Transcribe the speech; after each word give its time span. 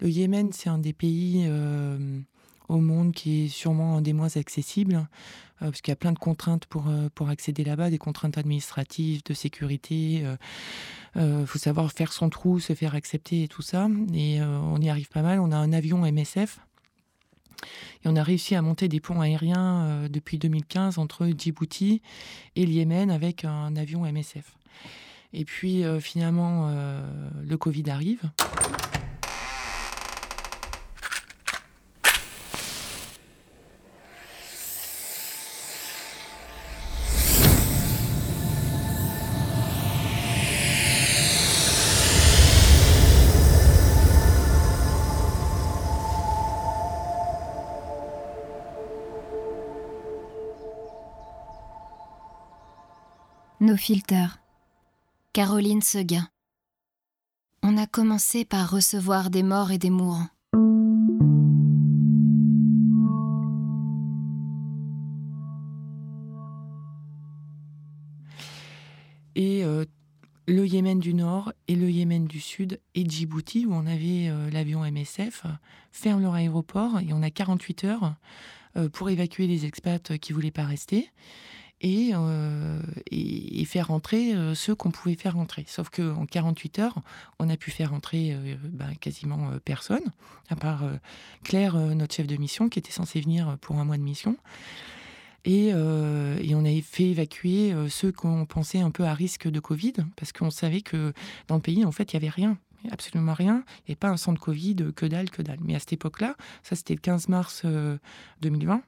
Le 0.00 0.08
Yémen, 0.08 0.52
c'est 0.52 0.68
un 0.68 0.78
des 0.78 0.92
pays 0.92 1.48
au 2.68 2.78
monde 2.78 3.12
qui 3.12 3.44
est 3.44 3.48
sûrement 3.48 3.96
un 3.98 4.00
des 4.00 4.12
moins 4.12 4.36
accessibles, 4.36 5.06
parce 5.58 5.82
qu'il 5.82 5.90
y 5.90 5.92
a 5.92 5.96
plein 5.96 6.12
de 6.12 6.18
contraintes 6.18 6.66
pour, 6.66 6.90
pour 7.14 7.28
accéder 7.28 7.64
là-bas, 7.64 7.90
des 7.90 7.98
contraintes 7.98 8.38
administratives, 8.38 9.22
de 9.24 9.34
sécurité. 9.34 10.24
Il 11.16 11.46
faut 11.46 11.58
savoir 11.58 11.92
faire 11.92 12.12
son 12.12 12.30
trou, 12.30 12.60
se 12.60 12.74
faire 12.74 12.94
accepter 12.94 13.42
et 13.42 13.48
tout 13.48 13.62
ça. 13.62 13.88
Et 14.14 14.40
on 14.42 14.78
y 14.80 14.88
arrive 14.88 15.08
pas 15.08 15.22
mal. 15.22 15.38
On 15.38 15.52
a 15.52 15.56
un 15.56 15.72
avion 15.72 16.10
MSF 16.10 16.60
et 18.04 18.08
on 18.08 18.16
a 18.16 18.22
réussi 18.22 18.54
à 18.54 18.62
monter 18.62 18.88
des 18.88 19.00
ponts 19.00 19.20
aériens 19.20 19.84
euh, 19.84 20.08
depuis 20.08 20.38
2015 20.38 20.98
entre 20.98 21.28
Djibouti 21.36 22.02
et 22.56 22.66
le 22.66 22.72
Yémen 22.72 23.10
avec 23.10 23.44
un 23.44 23.76
avion 23.76 24.10
MSF. 24.10 24.56
Et 25.32 25.44
puis 25.44 25.84
euh, 25.84 26.00
finalement, 26.00 26.68
euh, 26.70 27.30
le 27.42 27.56
Covid 27.56 27.90
arrive. 27.90 28.22
Caroline 55.32 55.80
Seguin. 55.80 56.28
On 57.62 57.78
a 57.78 57.86
commencé 57.86 58.44
par 58.44 58.70
recevoir 58.70 59.30
des 59.30 59.42
morts 59.42 59.70
et 59.70 59.78
des 59.78 59.88
mourants. 59.88 60.28
Et 69.34 69.64
euh, 69.64 69.86
le 70.46 70.66
Yémen 70.66 70.98
du 70.98 71.14
Nord 71.14 71.52
et 71.66 71.74
le 71.74 71.90
Yémen 71.90 72.26
du 72.26 72.40
Sud 72.40 72.80
et 72.94 73.08
Djibouti, 73.08 73.64
où 73.64 73.72
on 73.72 73.86
avait 73.86 74.28
euh, 74.28 74.50
l'avion 74.50 74.84
MSF, 74.84 75.46
ferment 75.90 76.20
leur 76.20 76.34
aéroport 76.34 77.00
et 77.00 77.12
on 77.12 77.22
a 77.22 77.30
48 77.30 77.84
heures 77.84 78.14
euh, 78.76 78.90
pour 78.90 79.08
évacuer 79.08 79.46
les 79.46 79.64
expats 79.64 80.18
qui 80.18 80.34
voulaient 80.34 80.50
pas 80.50 80.66
rester. 80.66 81.10
Euh, 81.82 82.80
et, 83.10 83.64
faire 83.64 83.88
rentrer 83.88 84.34
euh, 84.34 84.54
ceux 84.54 84.74
qu'on 84.74 84.90
pouvait 84.90 85.14
faire 85.14 85.34
rentrer. 85.34 85.64
Sauf 85.68 85.90
qu'en 85.90 86.26
48 86.26 86.78
heures, 86.80 86.98
on 87.38 87.48
a 87.48 87.56
pu 87.56 87.70
faire 87.70 87.90
rentrer 87.90 88.32
euh, 88.32 88.56
ben, 88.64 88.94
quasiment 89.00 89.52
personne, 89.64 90.02
à 90.48 90.56
part 90.56 90.82
Claire, 91.44 91.76
notre 91.76 92.14
chef 92.14 92.26
de 92.26 92.36
mission, 92.36 92.68
qui 92.68 92.80
était 92.80 92.90
censée 92.90 93.20
venir 93.20 93.56
pour 93.60 93.78
un 93.78 93.84
mois 93.84 93.96
de 93.96 94.02
mission. 94.02 94.36
Et, 95.44 95.72
on 95.72 96.64
a 96.64 96.82
fait 96.82 97.10
évacuer 97.10 97.74
ceux 97.88 98.10
qu'on 98.10 98.44
pensait 98.44 98.80
un 98.80 98.90
peu 98.90 99.04
à 99.04 99.14
risque 99.14 99.48
de 99.48 99.60
Covid, 99.60 99.94
parce 100.16 100.32
qu'on 100.32 100.50
savait 100.50 100.82
que 100.82 101.12
dans 101.46 101.54
le 101.54 101.62
pays, 101.62 101.84
en 101.84 101.92
fait, 101.92 102.12
il 102.12 102.16
n'y 102.16 102.26
avait 102.26 102.34
rien 102.34 102.58
absolument 102.90 103.34
rien, 103.34 103.62
et 103.88 103.94
pas 103.94 104.08
un 104.08 104.16
centre 104.16 104.40
Covid, 104.40 104.76
que 104.96 105.04
dalle, 105.04 105.28
que 105.28 105.42
dalle. 105.42 105.58
Mais 105.62 105.74
à 105.74 105.78
cette 105.78 105.92
époque-là, 105.92 106.34
ça 106.62 106.76
c'était 106.76 106.94
le 106.94 107.00
15 107.00 107.28
mars 107.28 107.62
2020, 108.40 108.82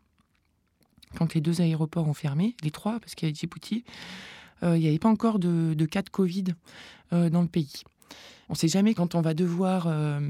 quand 1.17 1.35
les 1.35 1.41
deux 1.41 1.61
aéroports 1.61 2.09
ont 2.09 2.15
fermé, 2.15 2.57
les 2.63 2.71
trois, 2.71 2.99
parce 3.01 3.15
qu'il 3.15 3.27
y 3.27 3.31
avait 3.31 3.37
Djibouti, 3.37 3.85
euh, 4.63 4.77
il 4.77 4.81
n'y 4.81 4.89
avait 4.89 4.99
pas 4.99 5.09
encore 5.09 5.39
de, 5.39 5.85
cas 5.87 6.03
de 6.03 6.11
Covid 6.11 6.45
euh, 7.13 7.31
dans 7.31 7.43
le 7.43 7.49
pays. 7.49 7.83
On 8.49 8.53
ne 8.53 8.59
sait 8.59 8.69
jamais 8.69 8.95
quand 8.95 9.15
on 9.15 9.21
va 9.21 9.35
devoir 9.35 9.87
euh, 9.87 10.21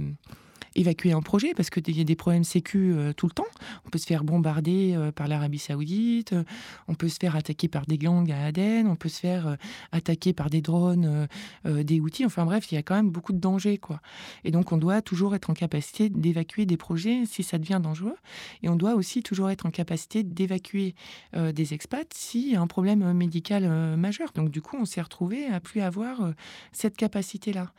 évacuer 0.74 1.12
un 1.12 1.22
projet 1.22 1.54
parce 1.54 1.70
qu'il 1.70 1.96
y 1.96 2.00
a 2.00 2.04
des 2.04 2.16
problèmes 2.16 2.44
sécu 2.44 2.92
euh, 2.92 3.12
tout 3.12 3.26
le 3.26 3.32
temps. 3.32 3.46
On 3.86 3.90
peut 3.90 3.98
se 3.98 4.06
faire 4.06 4.24
bombarder 4.24 4.94
euh, 4.94 5.12
par 5.12 5.28
l'Arabie 5.28 5.58
Saoudite, 5.58 6.32
euh, 6.32 6.44
on 6.88 6.94
peut 6.94 7.08
se 7.08 7.18
faire 7.20 7.36
attaquer 7.36 7.68
par 7.68 7.86
des 7.86 7.98
gangs 7.98 8.30
à 8.30 8.46
Aden, 8.46 8.86
on 8.86 8.96
peut 8.96 9.08
se 9.08 9.20
faire 9.20 9.56
attaquer 9.92 10.32
par 10.32 10.50
des 10.50 10.60
drones, 10.60 11.28
des 11.64 12.00
outils. 12.00 12.24
Enfin 12.24 12.44
bref, 12.44 12.70
il 12.70 12.74
y 12.74 12.78
a 12.78 12.82
quand 12.82 12.94
même 12.94 13.10
beaucoup 13.10 13.32
de 13.32 13.38
dangers. 13.38 13.78
Quoi. 13.78 14.00
Et 14.44 14.50
donc 14.50 14.72
on 14.72 14.76
doit 14.76 15.02
toujours 15.02 15.34
être 15.34 15.50
en 15.50 15.54
capacité 15.54 16.08
d'évacuer 16.08 16.66
des 16.66 16.76
projets 16.76 17.24
si 17.26 17.42
ça 17.42 17.58
devient 17.58 17.80
dangereux. 17.82 18.16
Et 18.62 18.68
on 18.68 18.76
doit 18.76 18.94
aussi 18.94 19.22
toujours 19.22 19.50
être 19.50 19.66
en 19.66 19.70
capacité 19.70 20.22
d'évacuer 20.22 20.94
des 21.34 21.74
expats 21.74 22.12
s'il 22.14 22.52
y 22.52 22.56
a 22.56 22.60
un 22.60 22.66
problème 22.66 23.12
médical 23.12 23.68
majeur. 23.96 24.32
Donc 24.34 24.50
du 24.50 24.60
coup, 24.60 24.76
on 24.78 24.84
s'est 24.84 25.02
retrouvé 25.02 25.46
à 25.46 25.60
plus 25.60 25.80
avoir 25.80 26.32
cette 26.72 26.96
capacité-là. 26.96 27.72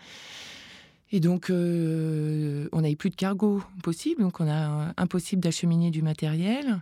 Et 1.14 1.20
donc, 1.20 1.52
euh, 1.52 2.68
on 2.72 2.82
n'avait 2.82 2.96
plus 2.96 3.12
de 3.12 3.16
cargo 3.16 3.62
possible, 3.84 4.24
donc 4.24 4.40
on 4.40 4.50
a 4.50 4.94
impossible 4.98 5.44
d'acheminer 5.44 5.92
du 5.92 6.02
matériel, 6.02 6.82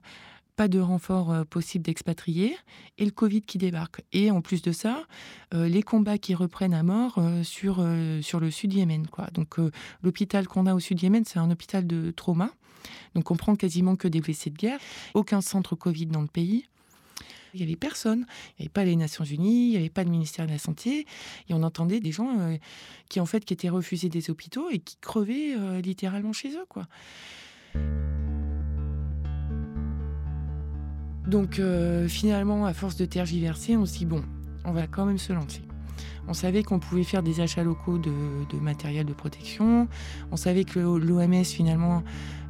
pas 0.56 0.70
de 0.70 0.80
renfort 0.80 1.34
euh, 1.34 1.44
possible 1.44 1.84
d'expatrier, 1.84 2.56
et 2.98 3.04
le 3.04 3.12
Covid 3.12 3.42
qui 3.42 3.58
débarque. 3.58 4.04
Et 4.14 4.32
en 4.32 4.40
plus 4.40 4.62
de 4.62 4.72
ça, 4.72 5.04
euh, 5.54 5.68
les 5.68 5.84
combats 5.84 6.18
qui 6.18 6.34
reprennent 6.34 6.74
à 6.74 6.82
mort 6.82 7.22
sur, 7.44 7.86
sur 8.22 8.40
le 8.40 8.52
sud 8.52 8.74
Yémen. 8.74 9.06
Quoi. 9.08 9.28
Donc, 9.34 9.58
l'hôpital 10.02 10.48
qu'on 10.48 10.66
a 10.66 10.74
au 10.74 10.80
sud 10.80 11.04
Yémen, 11.04 11.26
c'est 11.26 11.40
un 11.40 11.52
hôpital 11.52 11.86
de 11.86 12.12
trauma. 12.12 12.52
Donc, 13.16 13.32
on 13.32 13.36
prend 13.36 13.58
quasiment 13.58 13.98
que 13.98 14.08
des 14.08 14.22
blessés 14.22 14.50
de 14.50 14.58
guerre. 14.58 14.80
Aucun 15.14 15.42
centre 15.42 15.76
Covid 15.76 16.06
dans 16.06 16.22
le 16.22 16.28
pays. 16.28 16.68
Il 17.54 17.58
n'y 17.58 17.64
avait 17.64 17.76
personne. 17.76 18.26
Il 18.58 18.62
n'y 18.62 18.66
avait 18.66 18.70
pas 18.70 18.86
les 18.86 18.96
Nations 18.96 19.24
Unies, 19.24 19.68
il 19.68 19.72
n'y 19.72 19.78
avait 19.78 19.90
pas 19.90 20.04
le 20.04 20.10
ministère 20.10 20.46
de 20.46 20.52
la 20.52 20.58
Santé. 20.58 21.06
Et 21.50 21.54
on 21.54 21.64
entendait 21.64 22.00
des 22.00 22.12
gens 22.12 22.40
euh, 22.40 22.58
qui, 23.10 23.20
en 23.20 23.26
fait, 23.26 23.46
qui 23.46 23.54
étaient 23.54 23.70
refusés 23.70 24.10
des 24.10 24.30
hôpitaux 24.30 24.70
et 24.70 24.80
qui 24.80 24.98
crevaient 24.98 25.56
euh, 25.58 25.82
littéralement 25.82 26.34
chez 26.34 26.50
eux, 26.50 26.66
quoi. 26.70 26.88
Donc, 31.28 31.60
euh, 31.60 32.08
finalement, 32.08 32.66
à 32.66 32.74
force 32.74 32.96
de 32.96 33.06
tergiverser, 33.06 33.78
on 33.78 33.86
se 33.86 33.98
dit 33.98 34.06
bon, 34.06 34.24
on 34.66 34.72
va 34.72 34.88
quand 34.88 35.06
même 35.06 35.18
se 35.18 35.32
lancer. 35.32 35.62
On 36.28 36.34
savait 36.34 36.64
qu'on 36.64 36.80
pouvait 36.80 37.04
faire 37.04 37.24
des 37.24 37.40
achats 37.42 37.64
locaux 37.64 37.98
de, 37.98 38.12
matériel 38.60 39.06
de 39.06 39.14
protection. 39.14 39.88
On 40.32 40.38
savait 40.38 40.66
que 40.66 40.80
l'OMS, 40.80 41.44
finalement, 41.44 42.04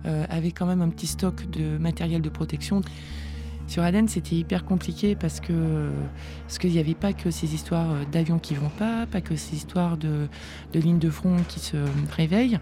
avait 0.04 0.52
quand 0.52 0.66
même 0.66 0.82
un 0.82 0.90
petit 0.90 1.08
stock 1.08 1.50
de 1.50 1.78
matériel 1.78 2.22
de 2.22 2.30
protection. 2.30 2.82
Sur 3.72 3.84
Aden, 3.84 4.10
c'était 4.10 4.36
hyper 4.36 4.66
compliqué 4.66 5.16
parce 5.16 5.40
que 5.40 5.54
parce 6.46 6.60
qu'il 6.60 6.72
n'y 6.72 6.80
avait 6.80 6.94
pas 6.94 7.14
que 7.14 7.32
ces 7.32 7.56
histoires 7.56 8.06
d'avions 8.12 8.38
qui 8.38 8.54
vont 8.54 8.68
pas, 8.68 9.06
pas 9.06 9.22
que 9.22 9.38
ces 9.38 9.56
histoires 9.56 9.96
de, 9.96 10.28
lignes 10.74 11.00
de 11.00 11.10
front 11.10 11.38
qui 11.48 11.62
se 11.62 11.78
réveillent. 12.14 12.60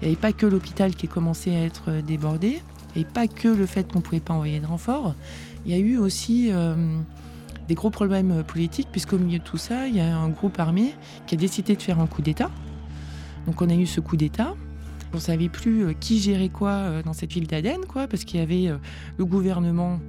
Il 0.00 0.08
n'y 0.08 0.14
avait 0.14 0.20
pas 0.20 0.32
que 0.32 0.44
l'hôpital 0.44 0.96
qui 0.96 1.06
commençait 1.06 1.54
à 1.54 1.60
être 1.60 1.92
débordé, 2.04 2.60
et 2.96 3.04
pas 3.04 3.28
que 3.28 3.46
le 3.46 3.66
fait 3.66 3.92
qu'on 3.92 4.00
ne 4.00 4.02
pouvait 4.02 4.18
pas 4.18 4.34
envoyer 4.34 4.58
de 4.58 4.66
renfort. 4.66 5.14
Il 5.64 5.70
y 5.70 5.74
a 5.76 5.78
eu 5.78 5.96
aussi 5.96 6.48
euh, 6.50 6.74
des 7.68 7.76
gros 7.76 7.90
problèmes 7.90 8.42
politiques, 8.42 8.88
puisqu'au 8.90 9.18
milieu 9.18 9.38
de 9.38 9.44
tout 9.44 9.58
ça, 9.58 9.86
il 9.86 9.94
y 9.94 10.00
a 10.00 10.16
un 10.16 10.28
groupe 10.28 10.58
armé 10.58 10.92
qui 11.28 11.36
a 11.36 11.38
décidé 11.38 11.76
de 11.76 11.82
faire 11.82 12.00
un 12.00 12.08
coup 12.08 12.20
d'État. 12.20 12.50
Donc 13.46 13.62
on 13.62 13.70
a 13.70 13.74
eu 13.74 13.86
ce 13.86 14.00
coup 14.00 14.16
d'État. 14.16 14.56
On 15.14 15.18
savait 15.18 15.48
plus 15.48 15.84
euh, 15.84 15.92
qui 15.92 16.20
gérait 16.20 16.48
quoi 16.48 16.70
euh, 16.70 17.02
dans 17.02 17.12
cette 17.12 17.32
ville 17.32 17.46
d'Aden, 17.46 17.84
quoi, 17.86 18.08
parce 18.08 18.24
qu'il 18.24 18.40
y 18.40 18.42
avait 18.42 18.74
le 19.18 19.24
gouvernement 19.24 20.00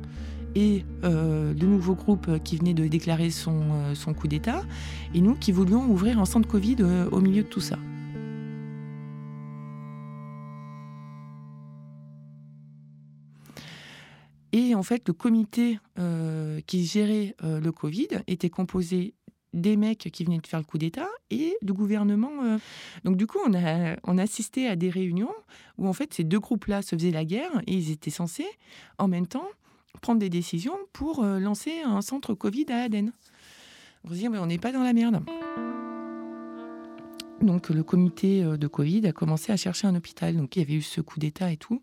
et 0.56 0.86
euh, 1.04 1.54
le 1.54 1.68
nouveau 1.68 1.96
groupe 1.96 2.44
qui 2.44 2.58
venait 2.58 2.74
de 2.74 2.88
déclarer 2.88 3.32
son, 3.32 3.62
euh, 3.72 3.96
son 3.96 4.14
coup 4.14 4.28
d'État, 4.28 4.64
et 5.14 5.22
nous 5.22 5.36
qui 5.36 5.52
voulions 5.52 5.86
ouvrir 5.90 6.20
un 6.20 6.26
centre 6.26 6.48
Covid 6.48 6.78
euh, 6.80 7.10
au 7.12 7.22
milieu 7.22 7.44
de 7.44 7.48
tout 7.48 7.62
ça. 7.62 7.78
Et 14.56 14.76
en 14.76 14.84
fait, 14.84 15.08
le 15.08 15.14
comité 15.14 15.80
qui 16.68 16.86
gérait 16.86 17.36
le 17.42 17.72
Covid 17.72 18.10
était 18.28 18.52
composé 18.52 19.16
des 19.54 19.78
mecs 19.78 20.10
qui 20.12 20.24
venaient 20.24 20.40
de 20.40 20.48
faire 20.48 20.60
le 20.60 20.66
coup 20.66 20.78
d'État 20.78 21.08
et 21.30 21.56
du 21.62 21.74
gouvernement. 21.74 22.58
Donc 23.04 23.18
du 23.18 23.28
coup, 23.28 23.40
on 23.46 23.54
a, 23.54 23.96
on 24.04 24.18
a 24.18 24.24
assisté 24.24 24.68
à 24.68 24.76
des 24.76 24.90
réunions 24.90 25.34
où 25.78 25.88
en 25.88 25.94
fait 25.94 26.14
ces 26.14 26.24
deux 26.24 26.40
groupes-là 26.40 26.82
se 26.82 26.96
faisaient 26.96 27.12
la 27.12 27.26
guerre 27.26 27.62
et 27.68 27.74
ils 27.74 27.92
étaient 27.92 28.10
censés 28.10 28.48
en 28.98 29.08
même 29.08 29.28
temps 29.28 29.48
prendre 30.02 30.20
des 30.20 30.30
décisions 30.30 30.78
pour 30.92 31.24
euh, 31.24 31.40
lancer 31.40 31.82
un 31.82 32.02
centre 32.02 32.34
Covid 32.34 32.66
à 32.70 32.84
Aden. 32.84 33.12
On 34.04 34.10
se 34.10 34.16
dit, 34.16 34.30
mais 34.30 34.38
on 34.38 34.46
n'est 34.46 34.58
pas 34.58 34.72
dans 34.72 34.84
la 34.84 34.94
merde. 34.94 35.24
Donc 37.42 37.70
le 37.70 37.84
comité 37.84 38.44
euh, 38.44 38.58
de 38.58 38.68
Covid 38.68 39.08
a 39.08 39.12
commencé 39.12 39.52
à 39.52 39.58
chercher 39.58 39.88
un 39.88 39.96
hôpital. 39.96 40.36
Donc 40.36 40.56
il 40.56 40.60
y 40.60 40.62
avait 40.62 40.76
eu 40.76 40.82
ce 40.82 41.02
coup 41.02 41.20
d'État 41.20 41.52
et 41.52 41.58
tout. 41.58 41.82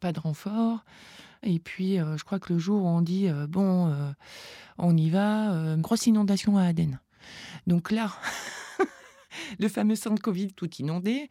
Pas 0.00 0.12
de 0.12 0.20
renfort. 0.20 0.84
Et 1.42 1.58
puis 1.58 1.98
euh, 1.98 2.16
je 2.16 2.24
crois 2.24 2.38
que 2.38 2.52
le 2.52 2.58
jour 2.58 2.82
où 2.82 2.86
on 2.86 3.02
dit, 3.02 3.28
bon, 3.48 3.94
on 4.78 4.96
y 4.96 5.10
va, 5.10 5.76
grosse 5.78 6.06
inondation 6.06 6.56
à 6.56 6.64
Aden. 6.64 6.98
Donc 7.66 7.90
là, 7.90 8.12
le 9.58 9.68
fameux 9.68 9.94
centre 9.94 10.20
Covid 10.20 10.52
tout 10.52 10.70
inondé, 10.76 11.28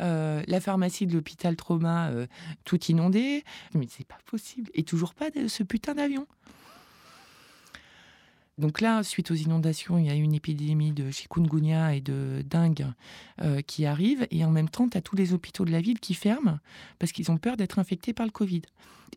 euh, 0.00 0.42
la 0.46 0.60
pharmacie 0.60 1.06
de 1.06 1.14
l'hôpital 1.14 1.56
trauma 1.56 2.08
euh, 2.10 2.26
tout 2.64 2.82
inondé. 2.86 3.44
Mais 3.74 3.86
c'est 3.88 4.06
pas 4.06 4.18
possible. 4.26 4.70
Et 4.74 4.82
toujours 4.82 5.14
pas 5.14 5.26
ce 5.46 5.62
putain 5.62 5.94
d'avion. 5.94 6.26
Donc 8.58 8.80
là, 8.80 9.04
suite 9.04 9.30
aux 9.30 9.36
inondations, 9.36 9.98
il 9.98 10.06
y 10.06 10.10
a 10.10 10.14
une 10.14 10.34
épidémie 10.34 10.92
de 10.92 11.10
chikungunya 11.12 11.94
et 11.94 12.00
de 12.00 12.44
dengue 12.44 12.86
euh, 13.40 13.60
qui 13.62 13.86
arrive. 13.86 14.26
Et 14.32 14.44
en 14.44 14.50
même 14.50 14.68
temps, 14.68 14.88
tu 14.88 14.98
as 14.98 15.00
tous 15.00 15.14
les 15.14 15.32
hôpitaux 15.32 15.64
de 15.64 15.70
la 15.70 15.80
ville 15.80 16.00
qui 16.00 16.14
ferment 16.14 16.58
parce 16.98 17.12
qu'ils 17.12 17.30
ont 17.30 17.38
peur 17.38 17.56
d'être 17.56 17.78
infectés 17.78 18.12
par 18.12 18.26
le 18.26 18.32
Covid. 18.32 18.62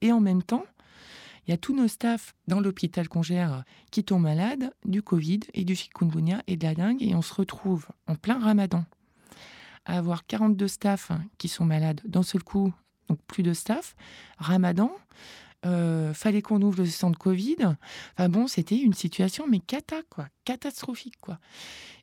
Et 0.02 0.12
en 0.12 0.20
même 0.20 0.44
temps, 0.44 0.66
il 1.48 1.52
y 1.52 1.54
a 1.54 1.58
tous 1.58 1.76
nos 1.76 1.88
staffs 1.88 2.36
dans 2.48 2.60
l'hôpital 2.60 3.10
qu'on 3.10 3.22
qui 3.90 4.04
tombent 4.04 4.22
malades 4.22 4.72
du 4.86 5.02
Covid 5.02 5.40
et 5.56 5.66
du 5.66 5.76
chikungunya 5.76 6.44
et 6.46 6.56
de 6.56 6.64
la 6.64 6.76
dengue. 6.76 7.02
Et 7.02 7.16
on 7.16 7.24
se 7.24 7.34
retrouve 7.34 7.88
en 8.08 8.16
plein 8.16 8.40
ramadan 8.40 8.86
à 9.86 9.98
avoir 9.98 10.28
42 10.28 10.68
staffs 10.68 11.12
qui 11.40 11.48
sont 11.48 11.66
malades 11.66 12.02
d'un 12.06 12.22
seul 12.22 12.44
coup, 12.44 12.72
donc 13.10 13.20
plus 13.26 13.42
de 13.42 13.54
staff. 13.54 13.96
Ramadan, 14.38 14.92
euh, 15.66 16.12
fallait 16.14 16.42
qu'on 16.42 16.62
ouvre 16.62 16.80
le 16.80 16.86
centre 16.88 17.20
Covid. 17.20 17.58
Enfin 18.18 18.30
bon, 18.30 18.48
c'était 18.48 18.78
une 18.78 18.94
situation 18.94 19.46
mais 19.48 19.60
cata 19.60 19.98
quoi, 20.10 20.28
catastrophique 20.44 21.18
quoi. 21.22 21.40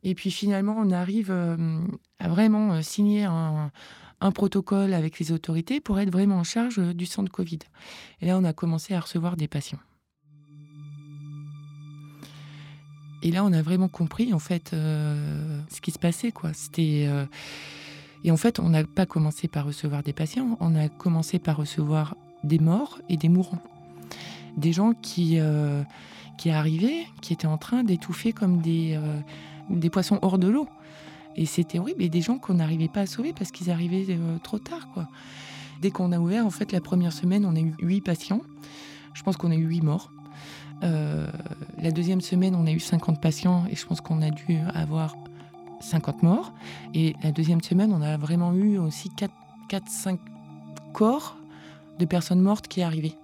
Et 0.05 0.15
puis 0.15 0.31
finalement, 0.31 0.77
on 0.79 0.93
arrive 0.93 1.31
euh, 1.31 1.81
à 2.21 2.29
vraiment 2.29 2.75
euh, 2.75 2.83
signer 2.83 3.25
un, 3.25 3.73
protocole 4.35 4.95
avec 4.95 5.19
les 5.19 5.33
autorités 5.33 5.81
pour 5.81 5.99
être 5.99 6.11
vraiment 6.11 6.37
en 6.37 6.45
charge 6.45 6.79
du 6.79 7.07
centre 7.07 7.31
Covid. 7.31 7.61
Et 8.21 8.27
là, 8.27 8.39
on 8.39 8.45
a 8.45 8.53
commencé 8.53 8.95
à 8.95 9.01
recevoir 9.01 9.37
des 9.37 9.49
patients. 9.49 9.79
Et 13.23 13.31
là, 13.33 13.45
on 13.45 13.53
a 13.53 13.63
vraiment 13.63 13.89
compris 13.89 14.33
en 14.33 14.39
fait 14.39 14.71
ce 14.71 15.81
qui 15.81 15.91
se 15.91 15.99
passait 15.99 16.31
quoi. 16.31 16.53
C'était 16.53 17.09
et 18.25 18.31
en 18.31 18.37
fait, 18.37 18.59
on 18.59 18.69
n'a 18.69 18.85
pas 18.85 19.07
commencé 19.07 19.49
par 19.49 19.65
recevoir 19.65 20.03
des 20.03 20.13
patients, 20.13 20.57
on 20.61 20.75
a 20.75 20.89
commencé 20.89 21.39
par 21.39 21.57
recevoir 21.57 22.17
des 22.45 22.59
morts 22.59 22.99
et 23.09 23.17
des 23.17 23.29
mourants. 23.29 23.63
Des 24.57 24.73
gens 24.73 24.93
qui, 24.93 25.39
euh, 25.39 25.83
qui 26.37 26.51
arrivaient, 26.51 27.07
qui 27.21 27.33
étaient 27.33 27.47
en 27.47 27.59
train 27.59 27.85
d'étouffer 27.85 28.33
comme 28.33 28.61
des, 28.61 28.95
euh, 28.95 29.21
des 29.71 29.91
poissons 29.91 30.19
hors 30.23 30.39
de 30.39 30.49
l'eau. 30.49 30.69
Et 31.37 31.47
c'était 31.47 31.79
horrible, 31.79 32.03
et 32.03 32.09
des 32.09 32.21
gens 32.21 32.39
qu'on 32.39 32.55
n'arrivait 32.55 32.89
pas 32.89 33.03
à 33.03 33.07
sauver 33.07 33.33
parce 33.33 33.53
qu'ils 33.53 33.71
arrivaient 33.71 34.07
euh, 34.09 34.39
trop 34.43 34.59
tard. 34.59 34.89
Quoi. 34.93 35.09
Dès 35.81 35.91
qu'on 35.91 36.11
a 36.11 36.19
ouvert, 36.19 36.45
en 36.45 36.51
fait, 36.51 36.73
la 36.73 36.81
première 36.81 37.13
semaine, 37.13 37.45
on 37.45 37.55
a 37.55 37.61
eu 37.61 37.75
huit 37.81 38.01
patients. 38.01 38.41
Je 39.15 39.23
pense 39.23 39.37
qu'on 39.37 39.53
a 39.53 39.55
eu 39.55 39.65
huit 39.65 39.83
morts. 39.83 40.11
la 40.81 41.91
deuxième 41.91 42.21
semaine, 42.21 42.55
on 42.55 42.67
a 42.67 42.71
eu 42.71 42.81
50 42.81 43.21
patients 43.21 43.65
et 43.71 43.77
je 43.77 43.85
pense 43.85 44.01
qu'on 44.01 44.23
a 44.23 44.31
dû 44.31 44.59
avoir 44.75 45.17
50 45.81 46.23
morts. 46.23 46.53
Et 46.95 47.15
la 47.23 47.33
deuxième 47.33 47.61
semaine, 47.63 47.93
on 47.93 48.03
a 48.03 48.17
vraiment 48.17 48.53
eu 48.53 48.79
aussi 48.79 49.11
4-5 49.69 50.19
corps 50.93 51.37
de 51.99 52.05
personnes 52.05 52.41
mortes 52.41 52.69
qui 52.69 52.83
arrivaient 52.83 53.17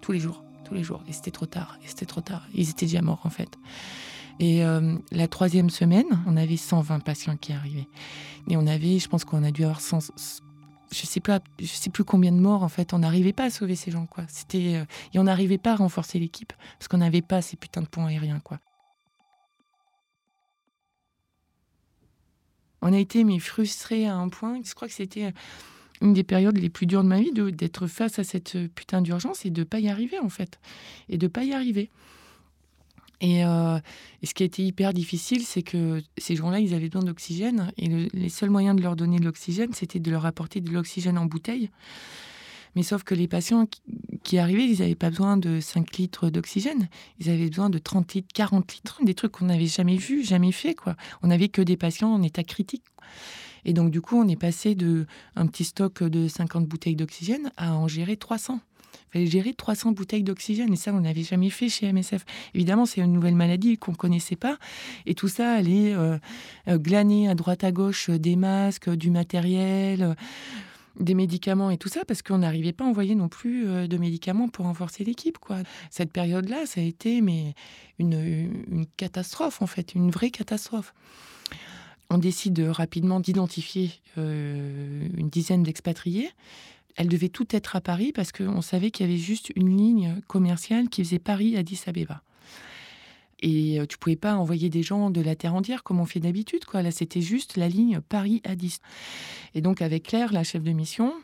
tous 0.00 0.12
les 0.12 0.20
jours, 0.20 0.42
tous 0.64 0.74
les 0.74 0.82
jours. 0.82 1.02
Et 1.08 1.12
c'était 1.12 1.30
trop 1.30 1.46
tard, 1.46 1.78
et 1.84 1.88
c'était 1.88 2.06
trop 2.06 2.20
tard. 2.20 2.46
Ils 2.54 2.70
étaient 2.70 2.86
déjà 2.86 3.02
morts 3.02 3.20
en 3.24 3.30
fait. 3.30 3.58
Et 4.40 4.64
euh, 4.64 4.96
la 5.10 5.28
troisième 5.28 5.70
semaine, 5.70 6.06
on 6.26 6.36
avait 6.36 6.56
120 6.56 7.00
patients 7.00 7.36
qui 7.36 7.52
arrivaient. 7.52 7.88
Et 8.48 8.56
on 8.56 8.66
avait, 8.66 8.98
je 8.98 9.08
pense 9.08 9.24
qu'on 9.24 9.44
a 9.44 9.50
dû 9.50 9.62
avoir 9.62 9.80
100, 9.80 10.10
je 10.92 11.06
sais 11.06 11.20
pas, 11.20 11.40
je 11.58 11.66
sais 11.66 11.90
plus 11.90 12.04
combien 12.04 12.32
de 12.32 12.38
morts 12.38 12.62
en 12.62 12.68
fait. 12.68 12.92
On 12.92 12.98
n'arrivait 12.98 13.32
pas 13.32 13.44
à 13.44 13.50
sauver 13.50 13.76
ces 13.76 13.90
gens 13.90 14.06
quoi. 14.06 14.24
C'était 14.28 14.76
euh, 14.76 14.84
et 15.14 15.18
on 15.18 15.24
n'arrivait 15.24 15.58
pas 15.58 15.72
à 15.72 15.76
renforcer 15.76 16.18
l'équipe 16.18 16.52
parce 16.78 16.88
qu'on 16.88 16.98
n'avait 16.98 17.22
pas 17.22 17.42
ces 17.42 17.56
putains 17.56 17.82
de 17.82 17.86
ponts 17.86 18.06
aériens 18.06 18.40
quoi. 18.40 18.58
On 22.82 22.92
a 22.92 22.98
été 22.98 23.22
mais 23.24 23.38
frustrés 23.38 24.06
à 24.06 24.16
un 24.16 24.28
point. 24.28 24.60
Je 24.64 24.74
crois 24.74 24.88
que 24.88 24.94
c'était 24.94 25.32
une 26.02 26.12
des 26.12 26.24
périodes 26.24 26.58
les 26.58 26.68
plus 26.68 26.86
dures 26.86 27.02
de 27.02 27.08
ma 27.08 27.20
vie, 27.20 27.32
d'être 27.32 27.86
face 27.86 28.18
à 28.18 28.24
cette 28.24 28.58
putain 28.74 29.00
d'urgence 29.00 29.46
et 29.46 29.50
de 29.50 29.64
pas 29.64 29.78
y 29.78 29.88
arriver 29.88 30.18
en 30.18 30.28
fait, 30.28 30.60
et 31.08 31.16
de 31.16 31.26
pas 31.26 31.44
y 31.44 31.52
arriver. 31.52 31.90
Et, 33.20 33.44
euh, 33.44 33.78
ce 34.24 34.34
qui 34.34 34.42
a 34.42 34.46
été 34.46 34.64
hyper 34.64 34.92
difficile, 34.92 35.44
c'est 35.44 35.62
que 35.62 36.02
ces 36.18 36.34
gens-là, 36.34 36.58
ils 36.58 36.74
avaient 36.74 36.88
besoin 36.88 37.06
d'oxygène, 37.06 37.72
et 37.78 37.88
les 38.12 38.28
seuls 38.28 38.50
moyens 38.50 38.76
de 38.76 38.82
leur 38.82 38.96
donner 38.96 39.18
de 39.18 39.24
l'oxygène, 39.24 39.72
c'était 39.72 40.00
de 40.00 40.10
leur 40.10 40.26
apporter 40.26 40.60
de 40.60 40.70
l'oxygène 40.70 41.16
en 41.16 41.26
bouteille. 41.26 41.70
Mais 42.74 42.82
sauf 42.82 43.04
que 43.04 43.14
les 43.14 43.28
patients 43.28 43.68
qui, 44.24 44.38
arrivaient, 44.38 44.66
ils 44.66 44.80
n'avaient 44.80 44.94
pas 44.94 45.10
besoin 45.10 45.36
de 45.36 45.60
5 45.60 45.96
litres 45.98 46.30
d'oxygène. 46.30 46.88
Ils 47.20 47.28
avaient 47.28 47.48
besoin 47.48 47.70
de 47.70 47.78
30 47.78 48.14
litres, 48.14 48.28
40 48.34 48.74
litres, 48.74 49.00
des 49.04 49.14
trucs 49.14 49.32
qu'on 49.32 49.44
n'avait 49.44 49.66
jamais 49.66 49.96
vus, 49.96 50.24
jamais 50.24 50.52
fait. 50.52 50.74
Quoi. 50.74 50.96
On 51.22 51.28
n'avait 51.28 51.48
que 51.48 51.60
des 51.60 51.76
patients 51.76 52.12
en 52.12 52.22
état 52.22 52.44
critique. 52.44 52.84
Et 53.64 53.72
donc, 53.72 53.90
du 53.90 54.00
coup, 54.00 54.16
on 54.16 54.28
est 54.28 54.36
passé 54.36 54.74
de 54.74 55.06
un 55.36 55.46
petit 55.46 55.64
stock 55.64 56.02
de 56.02 56.28
50 56.28 56.66
bouteilles 56.66 56.96
d'oxygène 56.96 57.50
à 57.56 57.74
en 57.74 57.88
gérer 57.88 58.16
300. 58.16 58.60
Il 58.94 59.12
fallait 59.12 59.26
gérer 59.26 59.54
300 59.54 59.92
bouteilles 59.92 60.22
d'oxygène 60.22 60.72
et 60.72 60.76
ça, 60.76 60.92
on 60.92 61.00
n'avait 61.00 61.22
jamais 61.22 61.50
fait 61.50 61.68
chez 61.68 61.92
MSF. 61.92 62.24
Évidemment, 62.54 62.86
c'est 62.86 63.00
une 63.00 63.12
nouvelle 63.12 63.34
maladie 63.34 63.78
qu'on 63.78 63.92
ne 63.92 63.96
connaissait 63.96 64.36
pas 64.36 64.58
et 65.06 65.14
tout 65.14 65.28
ça 65.28 65.52
allait 65.52 65.92
euh, 65.94 66.18
euh, 66.68 66.78
glaner 66.78 67.28
à 67.28 67.34
droite 67.34 67.64
à 67.64 67.72
gauche 67.72 68.10
des 68.10 68.36
masques, 68.36 68.90
du 68.90 69.10
matériel 69.10 70.16
des 70.98 71.14
médicaments 71.14 71.70
et 71.70 71.78
tout 71.78 71.88
ça, 71.88 72.04
parce 72.04 72.22
qu'on 72.22 72.38
n'arrivait 72.38 72.72
pas 72.72 72.84
à 72.84 72.86
envoyer 72.86 73.14
non 73.14 73.28
plus 73.28 73.66
euh, 73.68 73.86
de 73.86 73.96
médicaments 73.96 74.48
pour 74.48 74.66
renforcer 74.66 75.04
l'équipe. 75.04 75.38
Cette 75.90 76.12
période-là, 76.12 76.66
ça 76.66 76.80
a 76.80 76.84
été 76.84 77.16
une, 77.98 78.46
catastrophe, 78.96 79.62
en 79.62 79.66
fait, 79.66 79.94
une 79.94 80.10
vraie 80.10 80.30
catastrophe. 80.30 80.94
On 82.12 82.18
décide 82.18 82.60
rapidement 82.60 83.20
d'identifier 83.20 83.90
euh, 84.18 85.08
une 85.16 85.30
dizaine 85.30 85.62
d'expatriés. 85.62 86.28
Elle 86.96 87.08
devait 87.08 87.30
tout 87.30 87.46
être 87.56 87.74
à 87.74 87.80
Paris 87.80 88.12
parce 88.14 88.32
qu'on 88.32 88.60
savait 88.60 88.90
qu'il 88.90 89.06
y 89.06 89.08
avait 89.08 89.18
juste 89.18 89.50
une 89.56 89.74
ligne 89.74 90.20
commerciale 90.26 90.90
qui 90.90 91.02
faisait 91.02 91.18
Paris 91.18 91.56
à 91.56 91.60
Addis 91.60 91.80
Abeba. 91.86 92.20
Et 93.40 93.80
euh, 93.80 93.86
tu 93.86 93.96
pouvais 93.96 94.16
pas 94.16 94.34
envoyer 94.34 94.68
des 94.68 94.82
gens 94.82 95.08
de 95.08 95.22
la 95.22 95.34
terre 95.36 95.54
entière 95.54 95.82
comme 95.82 96.00
on 96.00 96.04
fait 96.04 96.20
d'habitude. 96.20 96.60
Là, 96.74 96.90
c'était 96.90 97.22
juste 97.22 97.56
la 97.56 97.70
ligne 97.70 98.02
Paris-Addis. 98.06 98.80
Et 99.54 99.62
donc, 99.62 99.80
avec 99.80 100.02
Claire, 100.02 100.34
la 100.34 100.44
chef 100.44 100.62
de 100.62 100.72
mission, 100.72 101.14